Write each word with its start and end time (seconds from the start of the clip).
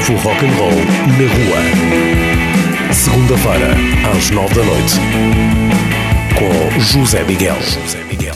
novo 0.00 0.14
rock 0.24 0.42
and 0.42 0.52
roll 0.58 0.70
na 1.18 1.26
rua. 1.34 2.92
Segunda-feira, 2.92 3.76
às 4.16 4.30
nove 4.30 4.54
da 4.54 4.64
noite, 4.64 4.94
com 6.38 6.80
José 6.80 7.22
Miguel. 7.24 7.56
José 7.60 8.02
Miguel. 8.04 8.29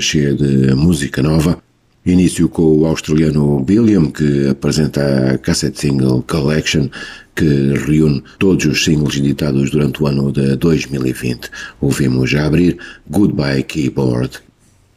Cheia 0.00 0.34
de 0.34 0.74
música 0.74 1.22
nova. 1.22 1.62
Início 2.06 2.48
com 2.48 2.80
o 2.80 2.86
australiano 2.86 3.60
Billiam, 3.60 4.10
que 4.10 4.48
apresenta 4.48 5.30
a 5.30 5.38
cassette 5.38 5.80
single 5.80 6.22
Collection, 6.28 6.88
que 7.34 7.72
reúne 7.86 8.22
todos 8.38 8.64
os 8.66 8.84
singles 8.84 9.16
editados 9.16 9.70
durante 9.70 10.02
o 10.02 10.06
ano 10.06 10.30
de 10.30 10.54
2020. 10.56 11.48
Ouvimos 11.80 12.30
já 12.30 12.46
abrir 12.46 12.76
Goodbye 13.08 13.62
Keyboard. 13.62 14.38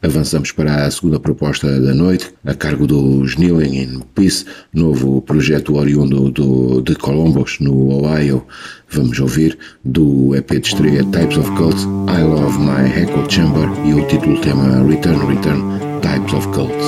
Avançamos 0.00 0.52
para 0.52 0.84
a 0.84 0.90
segunda 0.90 1.18
proposta 1.18 1.80
da 1.80 1.92
noite, 1.92 2.32
a 2.44 2.54
cargo 2.54 2.86
dos 2.86 3.34
Kneeling 3.34 3.82
in 3.82 4.00
Peace, 4.14 4.44
novo 4.72 5.20
projeto 5.22 5.74
oriundo 5.74 6.30
do, 6.30 6.80
de 6.80 6.94
Columbus, 6.94 7.58
no 7.58 7.88
Ohio. 7.90 8.46
Vamos 8.88 9.18
ouvir 9.18 9.58
do 9.84 10.36
EP 10.36 10.50
de 10.60 10.68
estreia 10.68 11.02
Types 11.04 11.36
of 11.36 11.50
Cults, 11.56 11.82
I 11.82 12.22
Love 12.22 12.58
My 12.58 12.88
Echo 12.96 13.28
Chamber 13.28 13.68
e 13.84 13.94
o 13.94 14.06
título 14.06 14.40
tema 14.40 14.86
Return, 14.86 15.18
Return, 15.26 15.80
Types 16.00 16.32
of 16.32 16.46
Cults. 16.48 16.86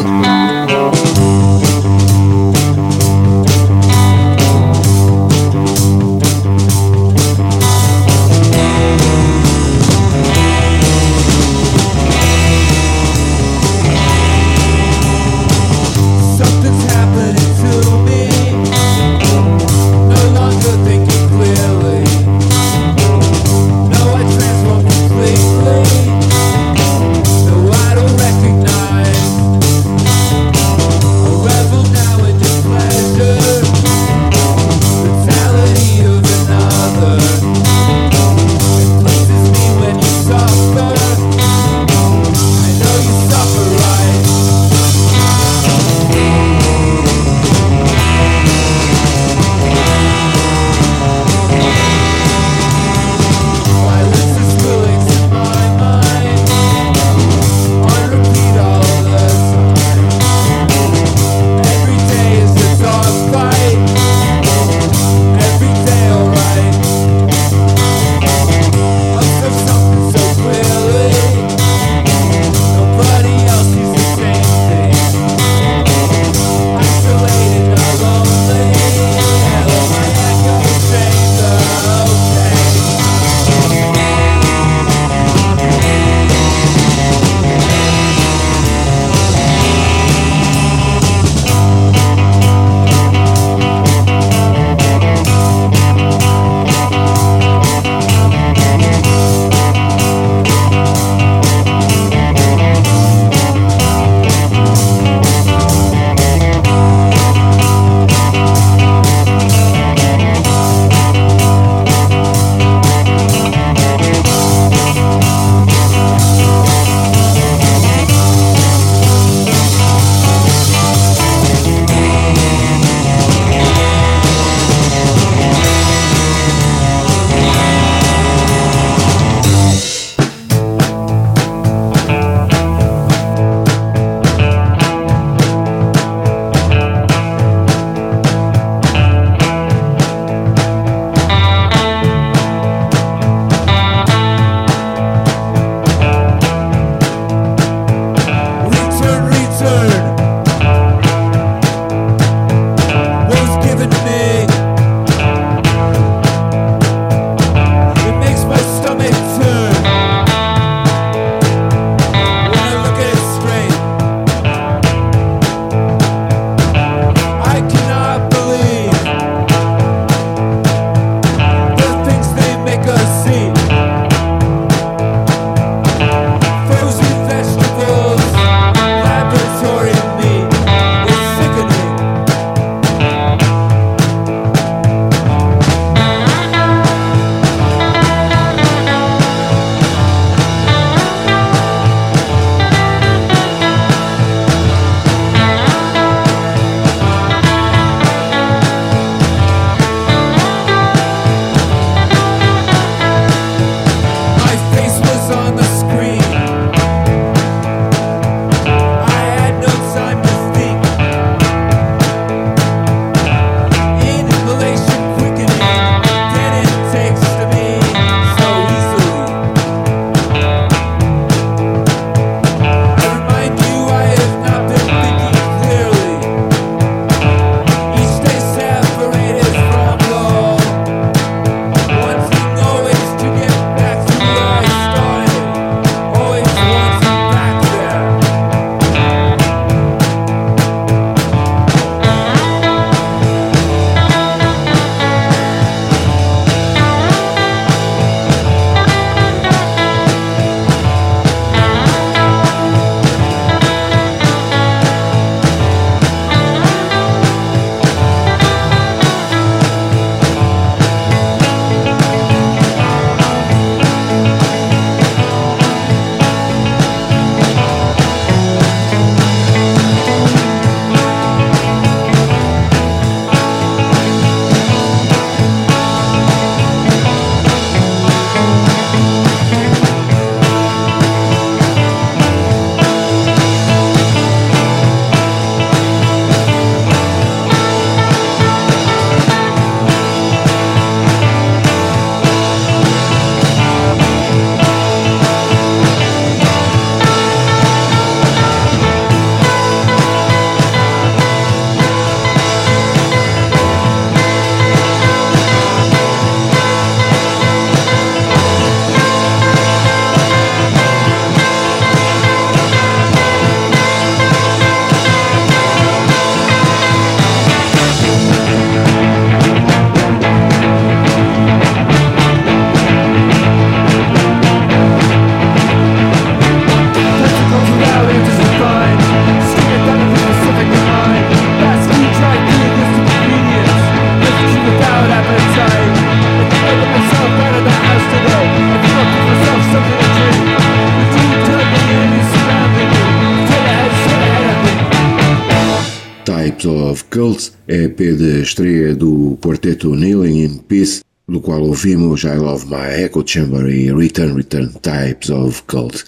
Cults, 347.20 347.52
EP 347.68 347.98
de 347.98 348.40
estreia 348.40 348.94
do 348.94 349.36
quarteto 349.42 349.90
Kneeling 349.90 350.42
in 350.42 350.56
Peace, 350.56 351.02
do 351.28 351.38
qual 351.38 351.60
ouvimos 351.60 352.24
I 352.24 352.36
Love 352.38 352.64
My 352.64 353.04
Echo 353.04 353.22
Chamber 353.26 353.68
e 353.68 353.92
Return 353.92 354.32
Return 354.32 354.72
Types 354.80 355.28
of 355.28 355.62
Cult. 355.64 356.02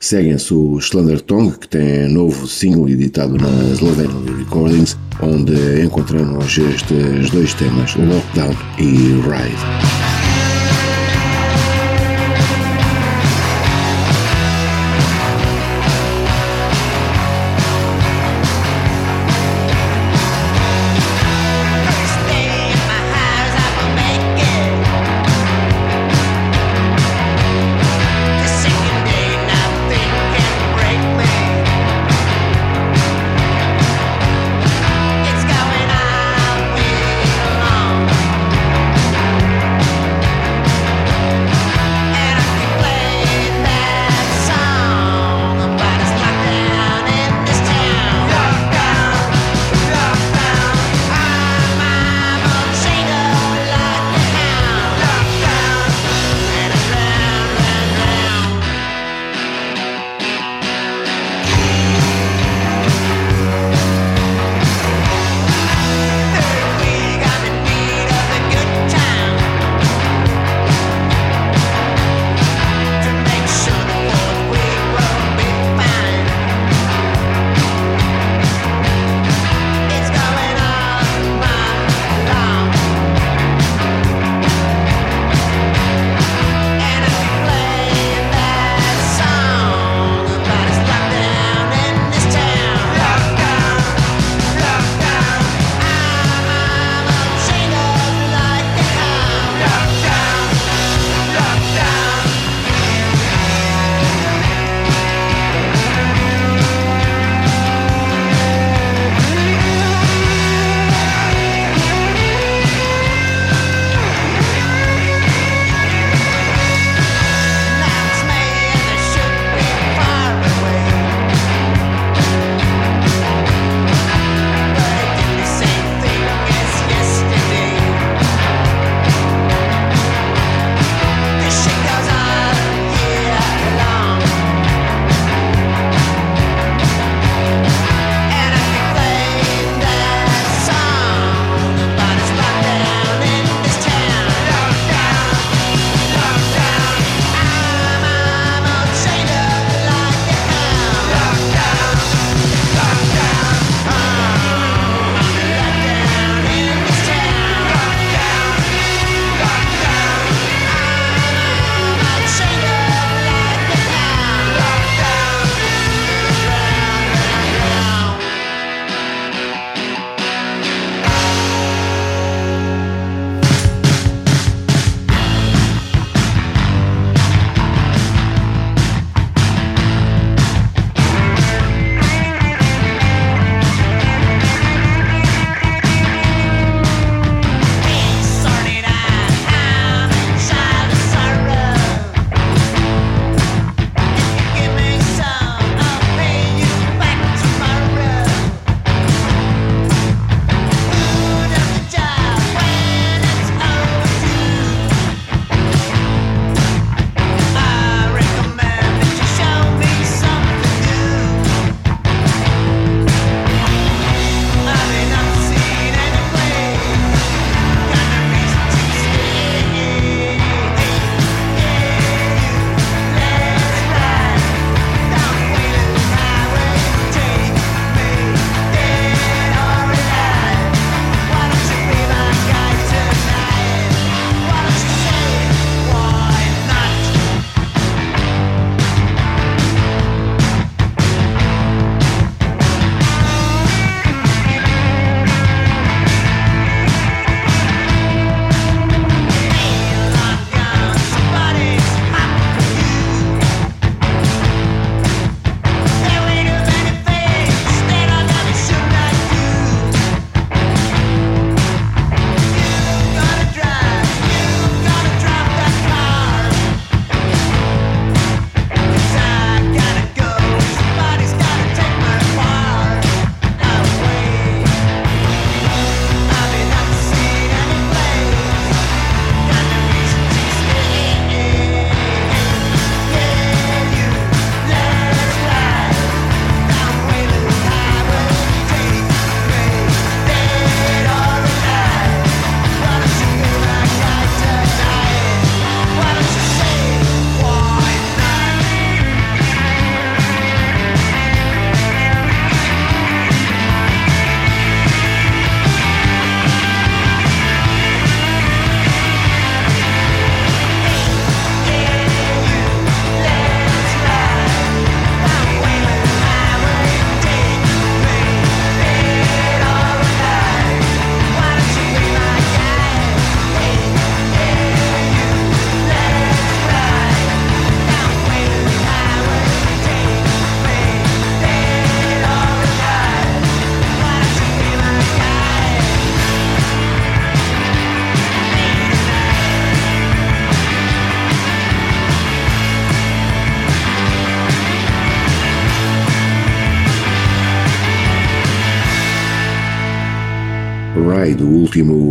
Seguem-se 0.00 0.54
o 0.54 0.80
Slender 0.80 1.20
Tongue, 1.20 1.52
que 1.58 1.68
tem 1.68 2.08
novo 2.08 2.46
single 2.46 2.88
editado 2.88 3.36
na 3.36 3.74
Slovenly 3.74 4.38
Recordings, 4.38 4.96
onde 5.20 5.82
encontramos 5.82 6.56
estes 6.56 7.28
dois 7.28 7.52
temas, 7.52 7.94
Lockdown 7.96 8.56
e 8.78 9.20
Ride. 9.20 10.13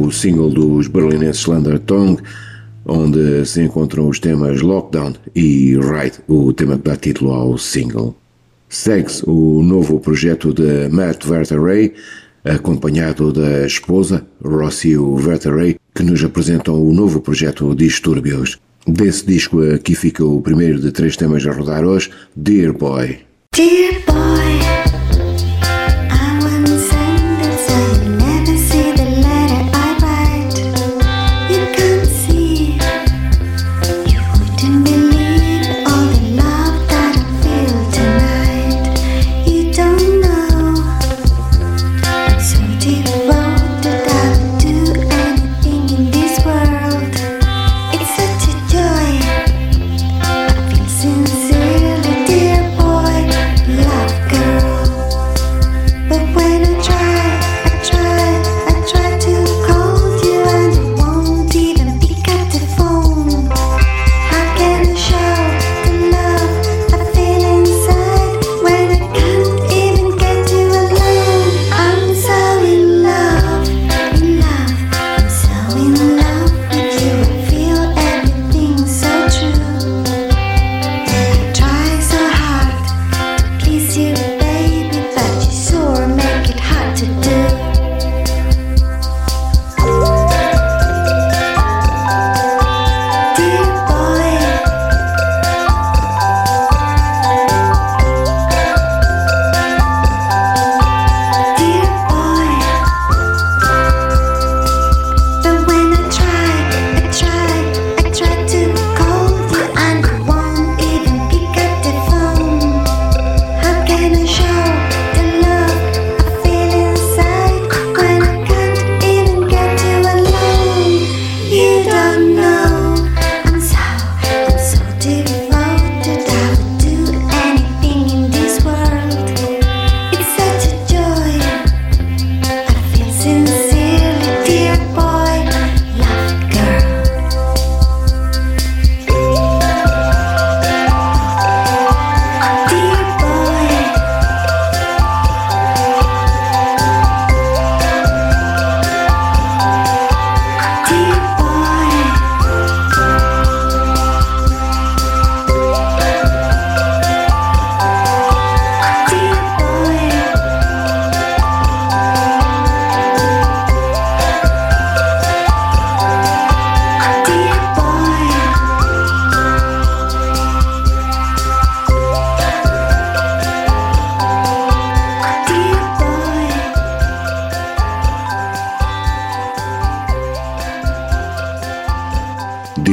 Último 0.04 0.12
single 0.12 0.50
dos 0.50 0.88
berlinenses 0.88 1.44
Slander 1.44 1.80
Tongue, 1.80 2.22
onde 2.86 3.46
se 3.46 3.62
encontram 3.62 4.10
os 4.10 4.20
temas 4.20 4.62
Lockdown 4.62 5.14
e 5.36 5.78
Ride, 5.78 6.20
o 6.28 6.52
tema 6.52 6.78
que 6.78 6.84
dá 6.84 6.96
título 6.96 7.32
ao 7.32 7.58
single. 7.58 8.16
Segue-se 8.68 9.24
o 9.28 9.62
novo 9.62 10.00
projeto 10.00 10.54
de 10.54 10.90
Matt 10.90 11.26
Verteray, 11.26 11.94
acompanhado 12.44 13.32
da 13.32 13.66
esposa, 13.66 14.26
Rocio 14.44 15.16
Verteray, 15.16 15.78
que 15.94 16.04
nos 16.04 16.24
apresentam 16.24 16.82
o 16.82 16.94
novo 16.94 17.22
projeto 17.22 17.74
Distúrbios. 17.76 18.60
Desse 18.86 19.26
disco 19.26 19.62
aqui 19.62 19.96
fica 19.96 20.26
o 20.26 20.42
primeiro 20.42 20.80
de 20.80 20.92
três 20.92 21.16
temas 21.16 21.46
a 21.48 21.54
rodar 21.54 21.86
hoje, 21.86 22.10
Dear 22.36 22.74
Boy. 22.74 23.20
Dear 23.56 24.02
boy, 24.06 24.73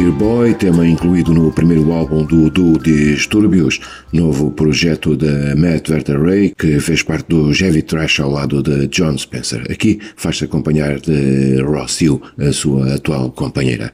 Dear 0.01 0.13
Boy, 0.13 0.55
tema 0.55 0.89
incluído 0.89 1.35
no 1.35 1.53
primeiro 1.53 1.93
álbum 1.93 2.25
do 2.25 2.49
duo 2.49 2.79
Distúrbios, 2.79 3.79
novo 4.11 4.51
projeto 4.51 5.15
da 5.15 5.55
Matt 5.55 5.91
Verteray, 5.91 6.55
que 6.57 6.81
fez 6.81 7.03
parte 7.03 7.29
do 7.29 7.53
Heavy 7.53 7.83
Trash 7.83 8.21
ao 8.21 8.31
lado 8.31 8.63
de 8.63 8.87
John 8.87 9.19
Spencer. 9.19 9.71
Aqui 9.71 10.01
faz-se 10.17 10.45
acompanhar 10.45 10.99
de 11.01 11.61
Ross 11.61 12.01
Hill, 12.01 12.19
a 12.39 12.51
sua 12.51 12.95
atual 12.95 13.31
companheira. 13.31 13.93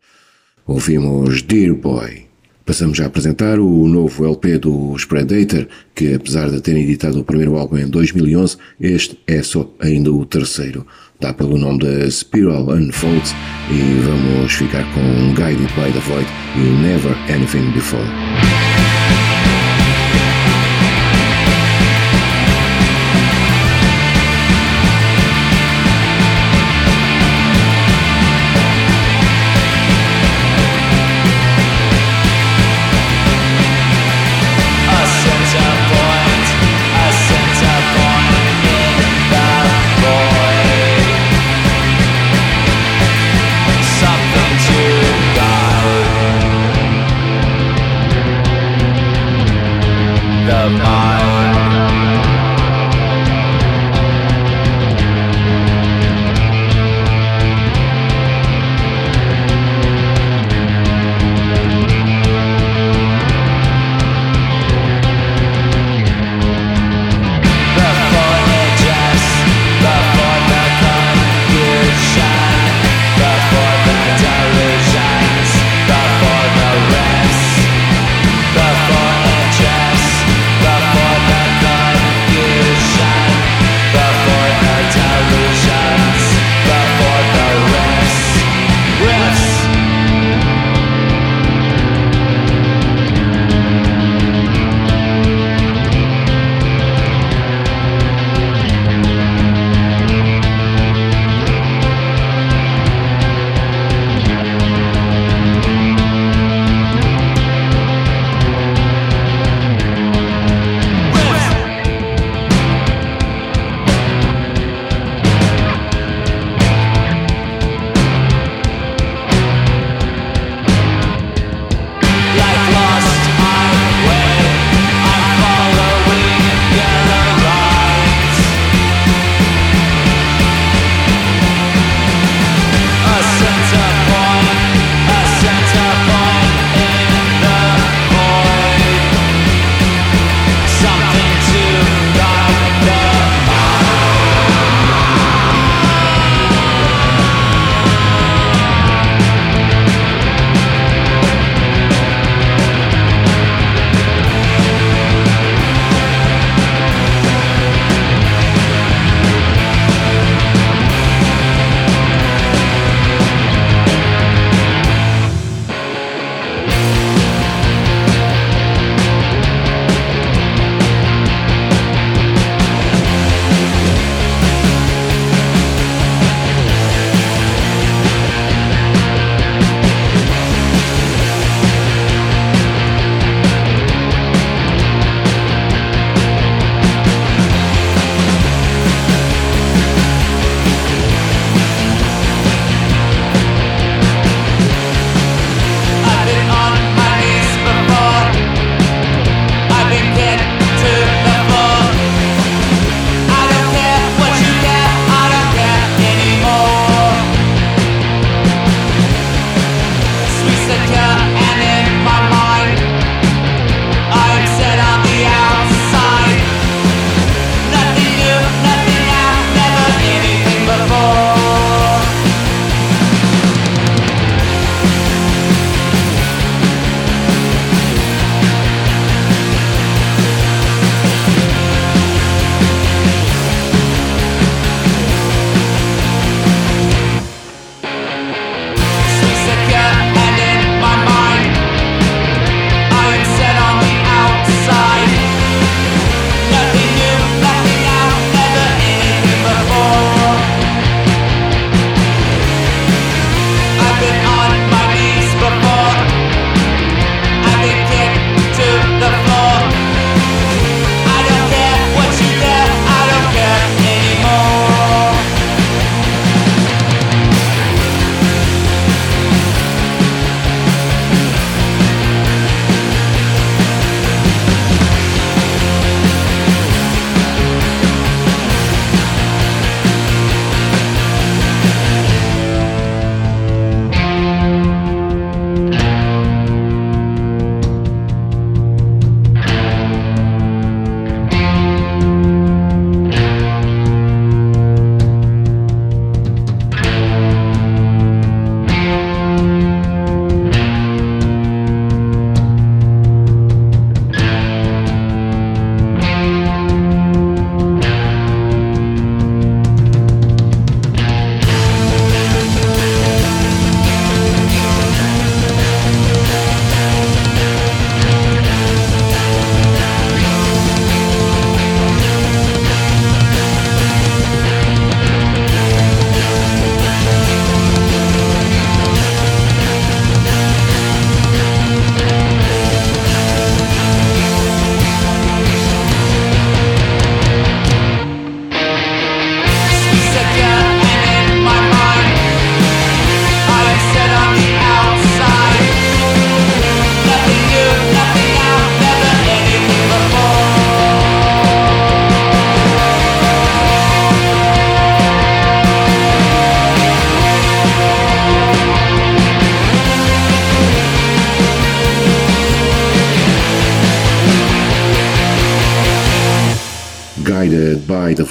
Ouvimos 0.64 1.42
Dear 1.42 1.74
Boy. 1.74 2.26
Passamos 2.64 3.00
a 3.00 3.06
apresentar 3.06 3.58
o 3.58 3.88
novo 3.88 4.24
LP 4.24 4.58
dos 4.58 5.04
Predator, 5.04 5.66
que 5.92 6.14
apesar 6.14 6.50
de 6.50 6.60
terem 6.60 6.84
editado 6.84 7.18
o 7.18 7.24
primeiro 7.24 7.56
álbum 7.56 7.78
em 7.78 7.88
2011, 7.88 8.56
este 8.80 9.18
é 9.26 9.42
só 9.42 9.72
ainda 9.80 10.12
o 10.12 10.24
terceiro. 10.24 10.86
Dá 11.20 11.32
pelo 11.32 11.56
nome 11.56 11.78
de 11.78 12.10
Spiral 12.10 12.68
Unfolds 12.68 13.34
e 13.70 14.00
vamos 14.04 14.52
ficar 14.52 14.84
com 14.92 15.34
Guided 15.34 15.72
by 15.74 15.90
the 15.92 16.00
Void 16.00 16.26
e 16.56 16.60
Never 16.82 17.16
Anything 17.32 17.70
Before. 17.72 18.65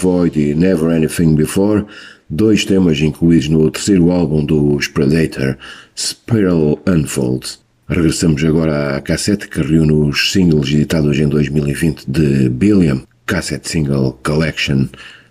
Void 0.06 0.40
e 0.40 0.54
Never 0.54 0.92
Anything 0.92 1.34
Before, 1.34 1.84
dois 2.30 2.64
temas 2.64 3.00
incluídos 3.00 3.50
no 3.50 3.72
terceiro 3.72 4.12
álbum 4.12 4.46
dos 4.46 4.88
Predator, 4.88 5.58
Spiral 5.98 6.80
Unfolds. 6.88 7.60
Regressamos 7.90 8.44
agora 8.44 8.98
à 8.98 9.02
cassete 9.02 9.48
que 9.48 9.64
reúne 9.64 9.94
os 9.94 10.32
singles 10.32 10.70
editados 10.70 11.18
em 11.18 11.28
2020 11.28 12.06
de 12.08 12.50
Billiam, 12.50 13.02
Cassette 13.26 13.68
Single 13.68 14.20
Collection. 14.24 14.88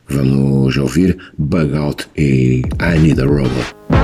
Vamos 0.08 0.76
ouvir 0.76 1.18
Bug 1.38 1.76
Out 1.76 2.08
e 2.16 2.62
I 2.80 2.98
Need 2.98 3.20
a 3.20 3.26
Robot. 3.26 4.03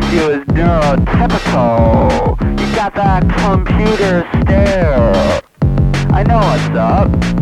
Diagnosed 0.00 0.12
you 0.12 0.32
as 0.32 0.46
neurotypical. 0.48 2.40
You 2.60 2.74
got 2.74 2.94
that 2.94 3.22
computer 3.40 4.26
stare. 4.42 5.42
I 6.10 6.22
know 6.22 6.38
what's 6.38 6.76
up. 6.76 7.37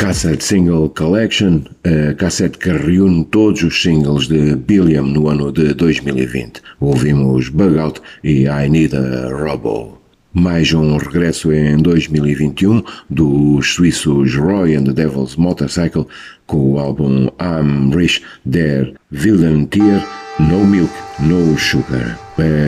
Cassette 0.00 0.42
Single 0.42 0.88
Collection, 0.88 1.60
a 1.84 2.14
cassete 2.14 2.56
que 2.56 2.72
reúne 2.72 3.22
todos 3.26 3.62
os 3.62 3.82
singles 3.82 4.28
de 4.28 4.56
Billiam 4.56 5.02
no 5.02 5.28
ano 5.28 5.52
de 5.52 5.74
2020. 5.74 6.62
Ouvimos 6.80 7.50
Bug 7.50 7.78
Out 7.78 8.00
e 8.24 8.46
I 8.46 8.70
Need 8.70 8.96
a 8.96 9.28
Robo. 9.28 9.98
Mais 10.32 10.72
um 10.72 10.96
regresso 10.96 11.52
em 11.52 11.76
2021 11.76 12.82
dos 13.10 13.74
suíços 13.74 14.34
Roy 14.36 14.74
and 14.74 14.84
the 14.84 14.92
Devil's 14.94 15.36
Motorcycle 15.36 16.06
com 16.46 16.72
o 16.72 16.78
álbum 16.78 17.28
I'm 17.38 17.94
Rich 17.94 18.22
Der 18.46 18.94
Wilden 19.12 19.66
Tier 19.66 20.02
No 20.38 20.64
Milk, 20.64 20.94
No 21.20 21.58
Sugar. 21.58 22.18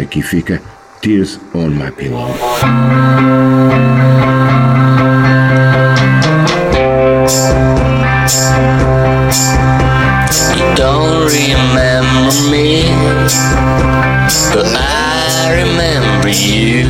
Aqui 0.02 0.20
fica 0.20 0.60
Tears 1.00 1.40
on 1.54 1.70
My 1.70 1.90
Pillow. 1.92 2.28
You 8.32 8.40
don't 10.74 11.28
remember 11.28 12.32
me, 12.50 12.88
but 14.54 14.64
I 14.72 15.52
remember 15.60 16.30
you. 16.30 16.88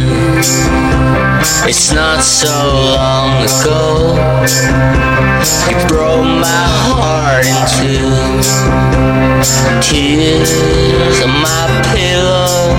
It's 1.68 1.90
not 1.92 2.22
so 2.22 2.48
long 2.94 3.42
ago, 3.42 4.14
you 5.68 5.76
broke 5.88 6.22
my 6.22 6.66
heart 6.86 7.44
in 7.44 7.58
two. 7.74 8.14
Tears 9.82 10.52
on 11.24 11.32
my 11.42 11.66
pillow, 11.92 12.70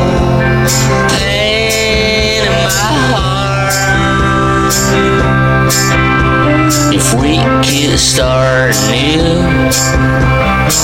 pain 1.10 2.48
in 2.48 2.54
my 2.64 2.80
heart. 3.12 3.76
If 6.96 7.16
we 7.16 7.38
could 7.66 7.98
start 7.98 8.76
new. 8.94 9.26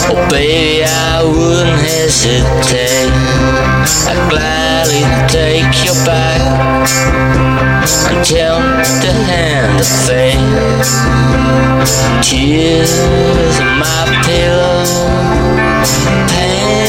Oh 0.09 0.27
baby, 0.31 0.83
I 0.83 1.21
wouldn't 1.21 1.81
hesitate. 1.85 3.13
I'd 4.09 4.17
gladly 4.31 5.05
take 5.29 5.69
you 5.85 5.93
back 6.09 6.41
until 8.09 8.57
the 9.05 9.13
hand 9.29 9.79
of 9.79 9.85
fate. 9.85 10.41
Tears 12.23 12.91
in 13.59 13.67
my 13.77 14.01
pillow, 14.25 14.81
pain 16.33 16.88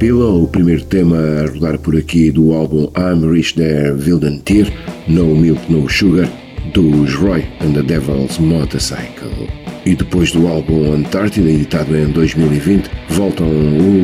Pillow, 0.00 0.44
o 0.44 0.48
primeiro 0.48 0.82
tema 0.82 1.18
a 1.18 1.46
rodar 1.46 1.78
por 1.78 1.94
aqui 1.94 2.30
do 2.30 2.54
álbum 2.54 2.90
I'm 2.96 3.30
Rich 3.30 3.54
There 3.54 3.92
Wilden 3.92 4.38
Tear, 4.38 4.66
No 5.06 5.36
Milk 5.36 5.70
No 5.70 5.86
Sugar, 5.90 6.26
dos 6.72 7.12
Roy 7.16 7.44
and 7.60 7.74
the 7.74 7.82
Devil's 7.82 8.38
Motorcycle. 8.38 9.46
E 9.84 9.94
depois 9.94 10.32
do 10.32 10.48
álbum 10.48 10.94
Antarctica, 10.94 11.46
editado 11.46 11.94
em 11.94 12.06
2020, 12.12 12.90
voltam 13.10 13.46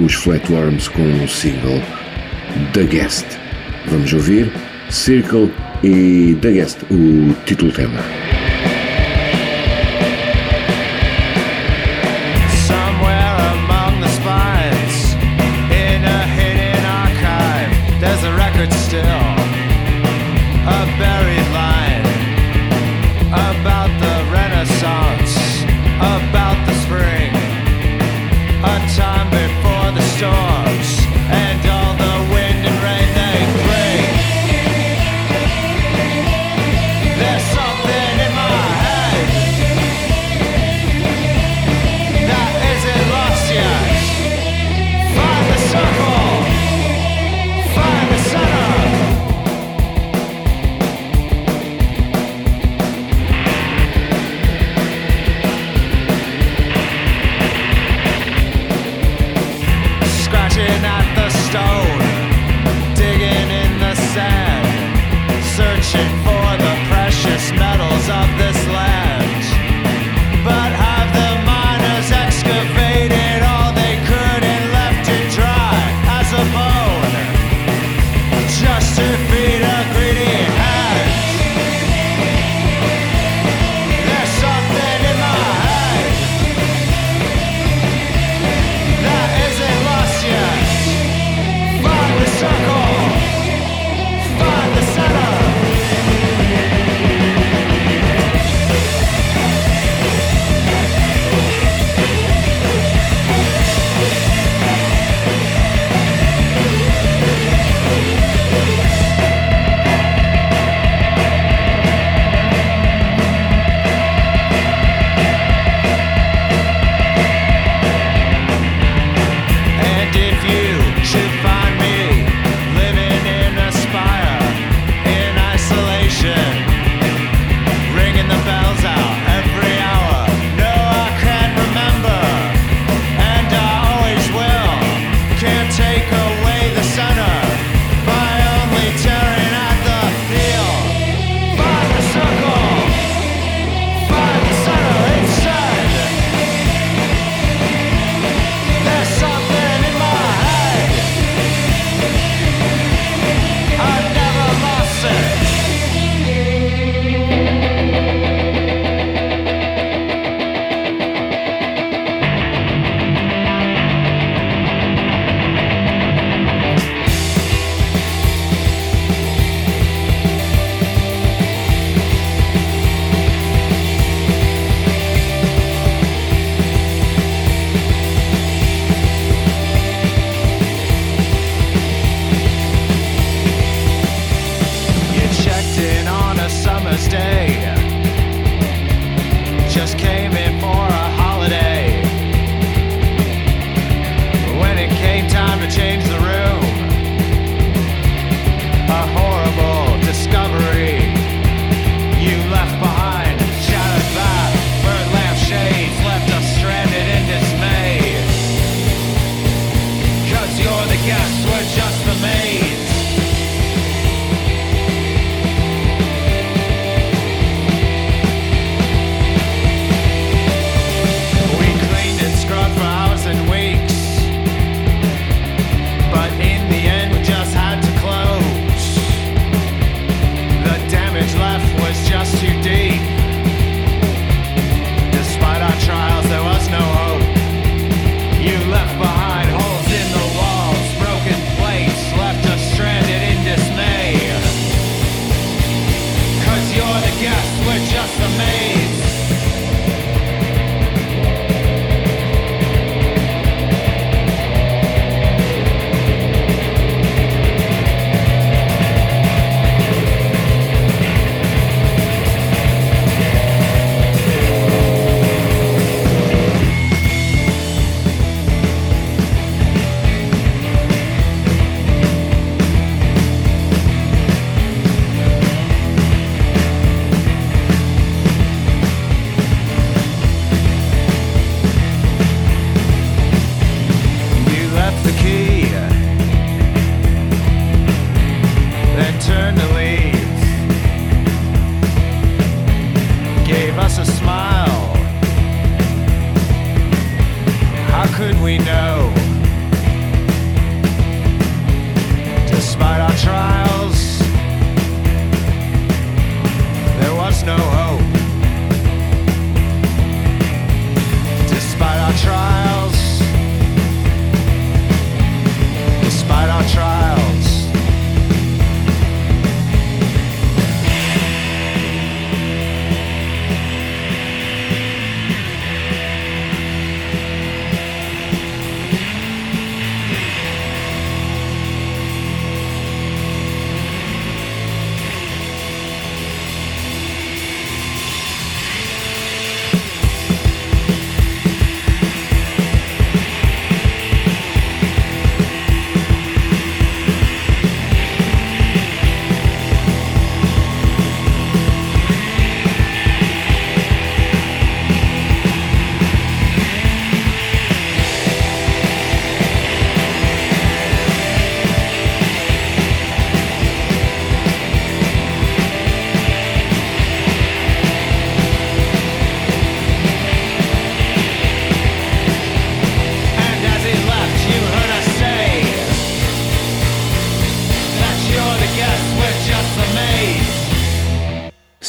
os 0.04 0.12
Flatworms 0.12 0.87
com 0.88 1.24
o 1.24 1.26
single 1.26 1.80
The 2.74 2.85
Guest. 2.85 3.24
Vamos 3.87 4.12
ouvir 4.12 4.52
Circle 4.90 5.50
e 5.82 6.37
The 6.42 6.52
Guest, 6.52 6.76
o 6.90 7.35
título 7.46 7.72
tema. 7.72 8.36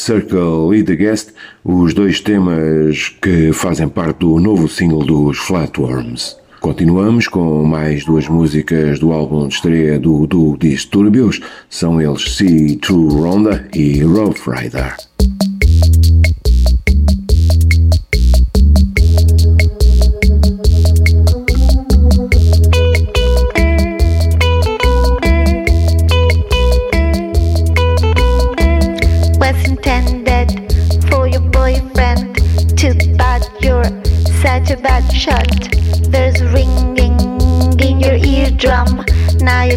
Circle 0.08 0.74
e 0.74 0.84
The 0.84 0.96
Guest, 0.96 1.34
os 1.66 1.94
dois 1.94 2.22
temas 2.22 3.10
que 3.22 3.52
fazem 3.52 3.90
parte 3.90 4.20
do 4.20 4.40
novo 4.40 4.66
single 4.70 5.04
dos 5.04 5.38
Flatworms. 5.38 6.38
Continuamos 6.62 7.28
com 7.28 7.66
mais 7.66 8.06
duas 8.06 8.26
músicas 8.30 9.00
do 9.00 9.12
álbum 9.12 9.50
de 9.50 9.56
estreia 9.56 10.00
do, 10.00 10.26
do 10.26 10.56
Disturbios, 10.58 11.42
são 11.70 12.02
eles 12.02 12.38
See 12.38 12.78
True 12.78 13.16
Ronda 13.16 13.68
e 13.76 14.02
Rough 14.02 14.48
Rider. 14.48 14.96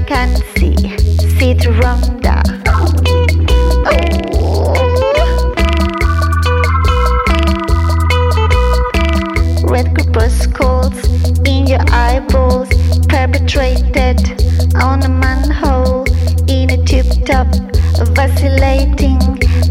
can 0.07 0.37
see 0.57 0.97
Sit 1.39 1.67
ronda. 1.67 2.43
Oh. 3.87 4.75
Red 9.65 9.97
corpuscles 9.97 10.97
in 11.47 11.67
your 11.67 11.81
eyeballs 11.91 12.69
perpetrated 13.09 14.21
on 14.77 15.03
a 15.03 15.09
manhole 15.09 16.05
in 16.49 16.71
a 16.71 16.85
tube 16.85 17.25
top 17.25 17.47
vacillating. 18.15 19.19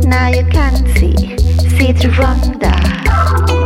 Now 0.10 0.30
you 0.30 0.46
can 0.46 0.76
see. 0.96 1.38
Sit 1.78 2.18
ronda. 2.18 3.59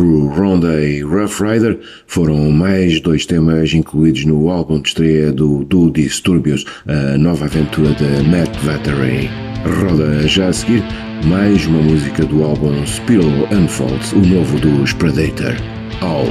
Through 0.00 0.28
Ronda 0.28 0.82
e 0.82 1.02
Rough 1.02 1.42
Rider 1.42 1.78
foram 2.06 2.50
mais 2.50 3.02
dois 3.02 3.26
temas 3.26 3.74
incluídos 3.74 4.24
no 4.24 4.48
álbum 4.48 4.80
de 4.80 4.88
estreia 4.88 5.30
do, 5.30 5.62
do 5.64 5.90
Disturbios, 5.90 6.64
a 6.86 7.18
nova 7.18 7.44
aventura 7.44 7.92
de 7.92 8.26
Matt 8.26 8.56
Vattery. 8.62 9.28
Roda 9.62 10.26
já 10.26 10.48
a 10.48 10.52
seguir 10.54 10.82
mais 11.26 11.66
uma 11.66 11.82
música 11.82 12.24
do 12.24 12.42
álbum 12.42 12.82
Spiral 12.86 13.46
Unfolds, 13.52 14.12
o 14.14 14.20
novo 14.20 14.58
dos 14.58 14.94
Predator. 14.94 15.54
All. 16.00 16.24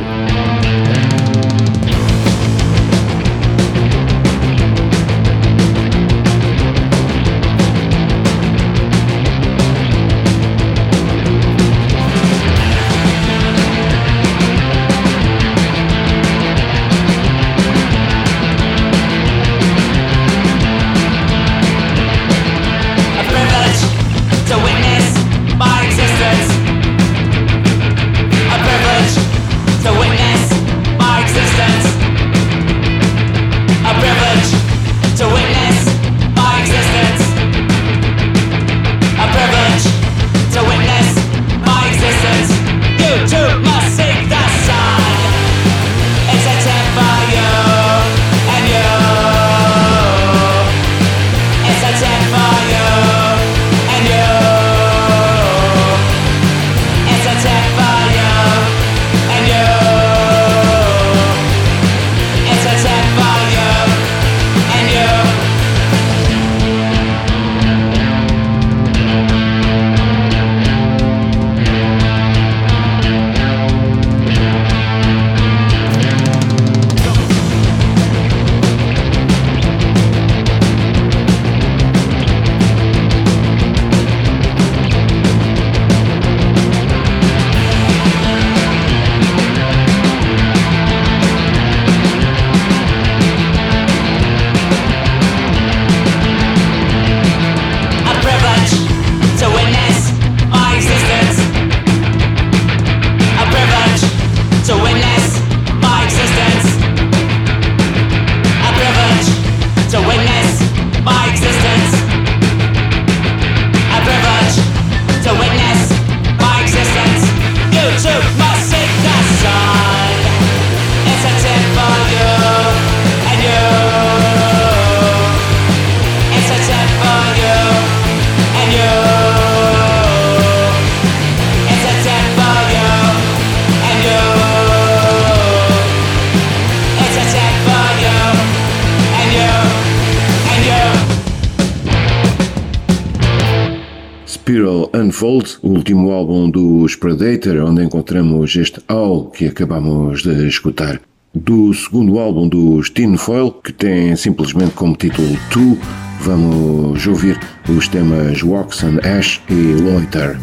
o 145.62 145.70
último 145.70 146.12
álbum 146.12 146.50
dos 146.50 146.96
Predator, 146.96 147.58
onde 147.58 147.84
encontramos 147.84 148.56
este 148.56 148.82
All 148.88 149.30
que 149.30 149.48
acabamos 149.48 150.24
de 150.24 150.48
escutar. 150.48 151.02
Do 151.34 151.74
segundo 151.74 152.20
álbum 152.20 152.48
dos 152.48 152.90
Tinfoil, 152.90 153.52
que 153.52 153.72
tem 153.72 154.16
simplesmente 154.16 154.74
como 154.74 154.96
título 154.96 155.38
Two, 155.52 155.78
vamos 156.22 157.06
ouvir 157.06 157.40
os 157.68 157.88
temas 157.88 158.42
Walks 158.42 158.84
and 158.84 159.00
Ash 159.04 159.40
e 159.50 159.82
Loiter. 159.82 160.38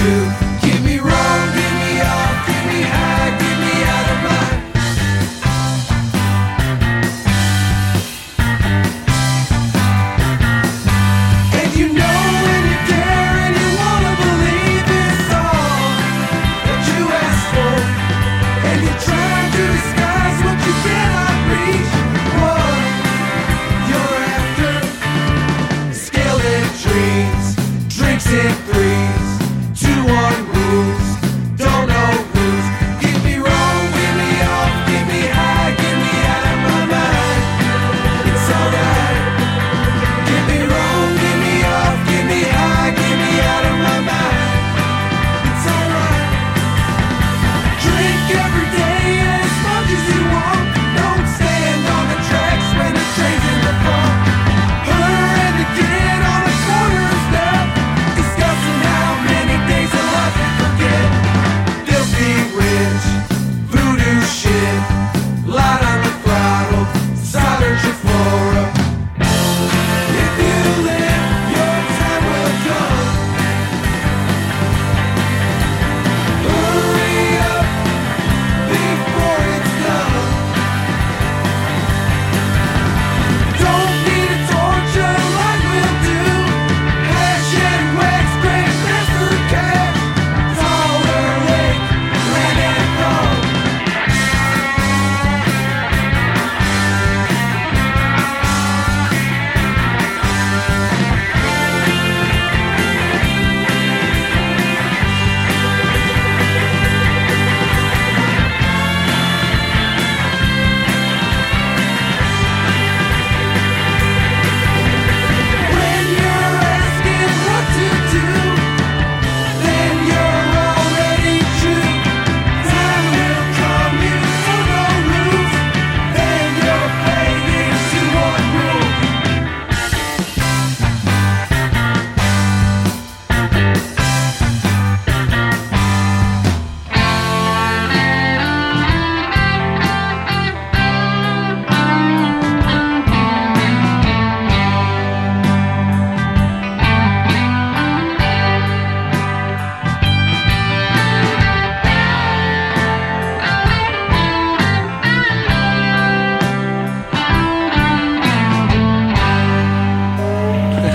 Minds. 0.00 0.39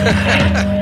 Música 0.06 0.66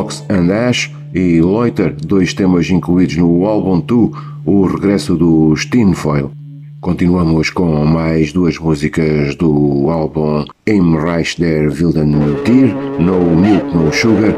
Fox 0.00 0.24
and 0.30 0.50
Ash 0.50 0.90
e 1.12 1.42
Loiter, 1.42 1.94
dois 1.94 2.32
temas 2.32 2.70
incluídos 2.70 3.18
no 3.18 3.44
álbum 3.44 3.78
2, 3.80 4.10
o 4.46 4.64
regresso 4.64 5.14
do 5.14 5.54
Steinfoil. 5.54 6.30
Continuamos 6.80 7.50
com 7.50 7.84
mais 7.84 8.32
duas 8.32 8.58
músicas 8.58 9.34
do 9.34 9.90
álbum 9.90 10.46
Im 10.66 10.96
Reich 10.96 11.38
der 11.38 11.68
Wilden 11.68 12.14
Tier, 12.46 12.74
No 12.98 13.36
Milk 13.36 13.76
No 13.76 13.92
Sugar, 13.92 14.34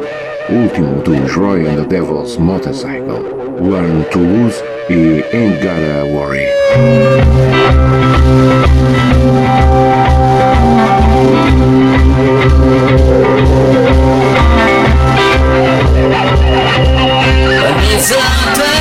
último 0.51 1.01
dos 1.05 1.33
Roy 1.37 1.65
and 1.65 1.77
the 1.77 1.87
Devil's 1.87 2.37
Motorcycle, 2.39 3.23
Learn 3.61 4.05
to 4.11 4.19
Lose 4.19 4.61
e 4.91 5.23
Ain't 5.33 5.63
Gotta 5.63 6.05
Worry. 6.13 6.43
December 18.03 18.72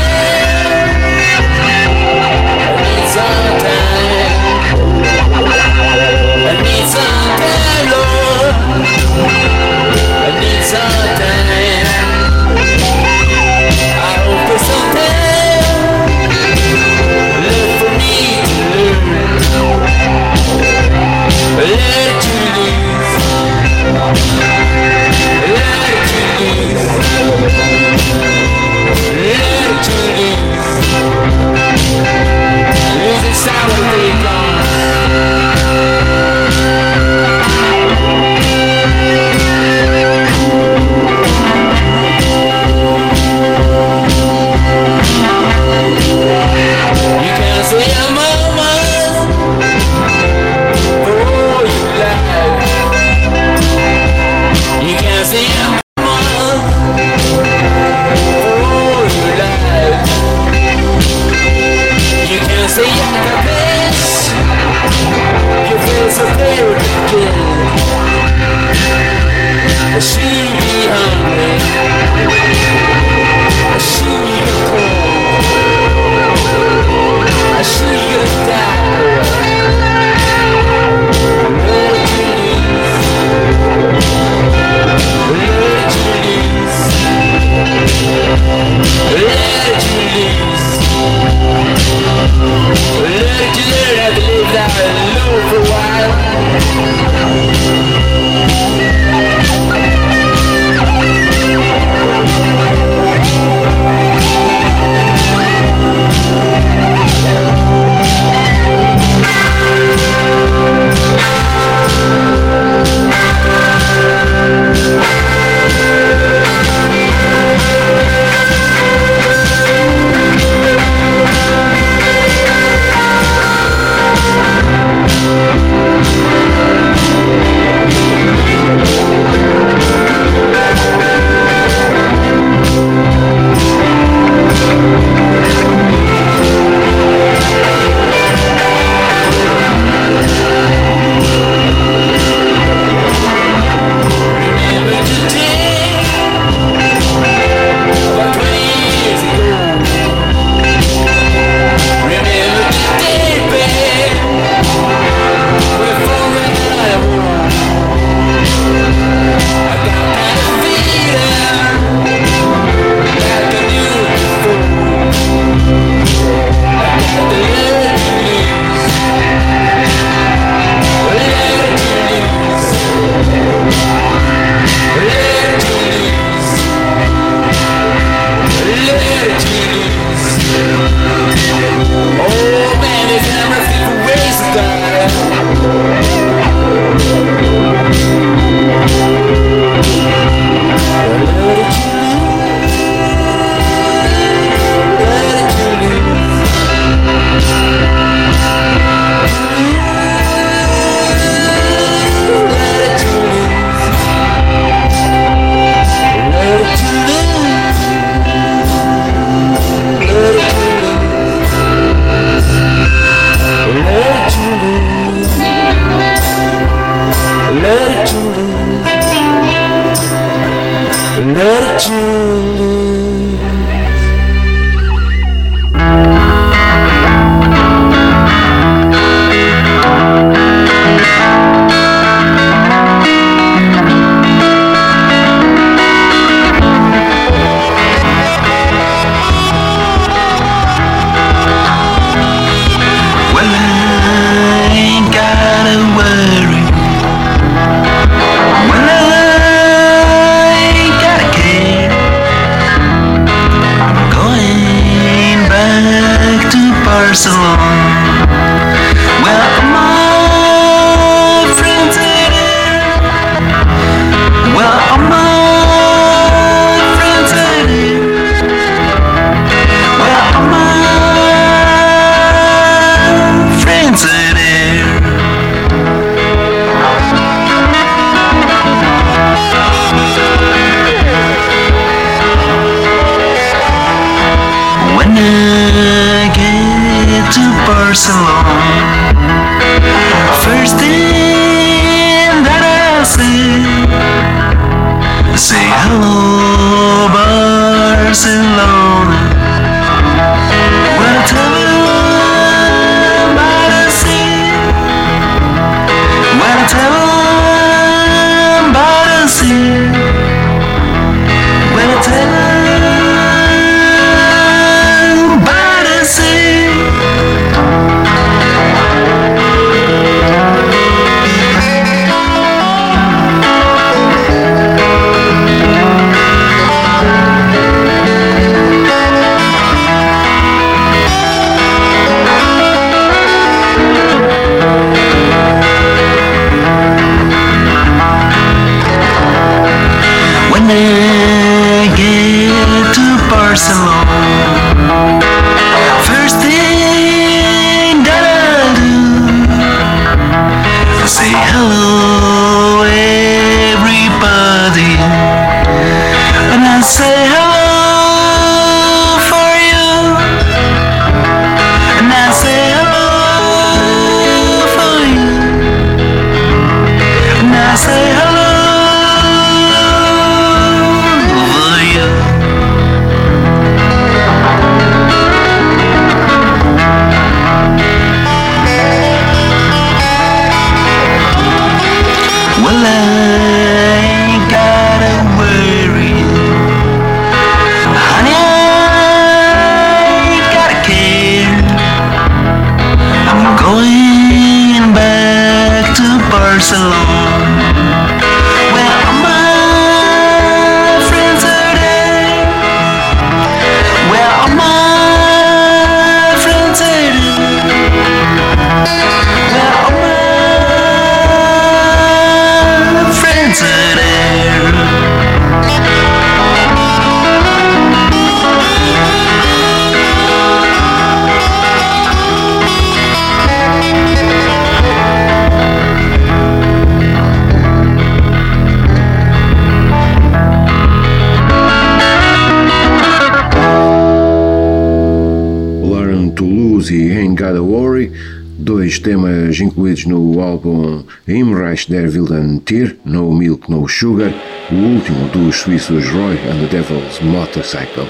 álbum 440.52 441.04
Himreich 441.28 441.90
der 441.90 442.10
Wilden 442.10 442.62
Tier, 442.66 442.96
No 443.06 443.32
Milk, 443.32 443.70
No 443.70 443.88
Sugar, 443.88 444.34
o 444.70 444.76
último 444.76 445.28
dos 445.30 445.56
suíços 445.56 446.08
Roy 446.10 446.38
and 446.50 446.60
the 446.60 446.78
Devil's 446.78 447.20
Motorcycle. 447.22 448.08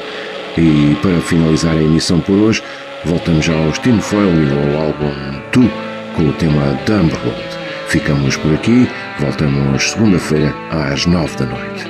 E 0.58 0.96
para 1.02 1.22
finalizar 1.22 1.78
a 1.78 1.82
emissão 1.82 2.20
por 2.20 2.36
hoje, 2.36 2.62
voltamos 3.06 3.48
aos 3.48 3.78
Tim 3.80 4.00
Foil 4.00 4.34
e 4.44 4.76
ao 4.76 4.84
álbum 4.86 5.14
Tu, 5.52 5.70
com 6.16 6.30
o 6.30 6.34
tema 6.34 6.78
Dumberland. 6.86 7.62
Ficamos 7.88 8.36
por 8.38 8.54
aqui, 8.54 8.88
voltamos 9.20 9.92
segunda-feira 9.92 10.54
às 10.72 11.06
nove 11.06 11.36
da 11.38 11.46
noite. 11.46 11.86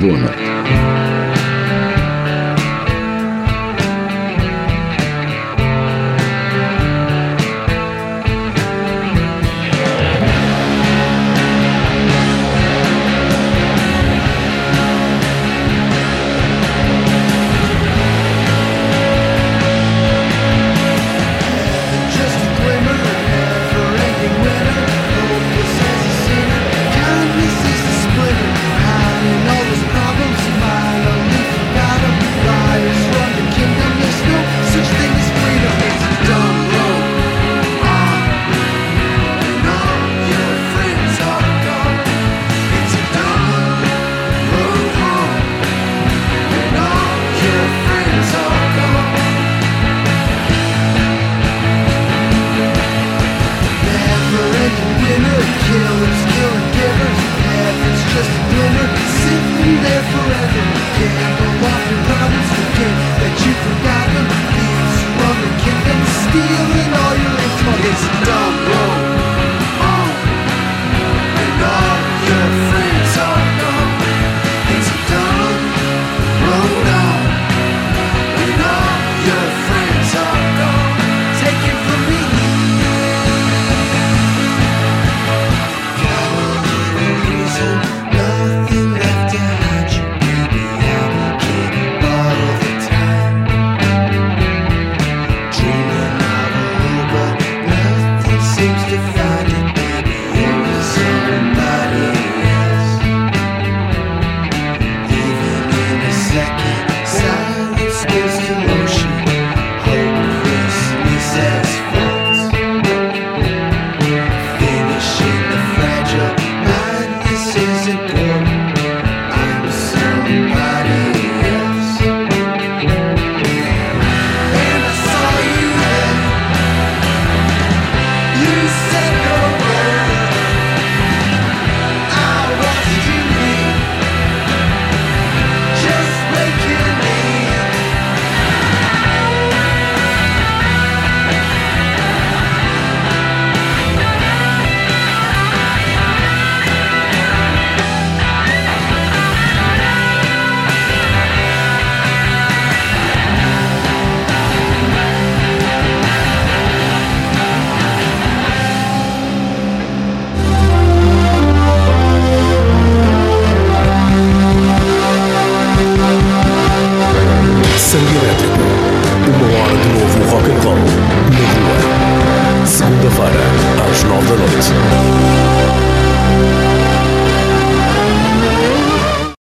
Boa 0.00 0.18
noite. 0.18 1.25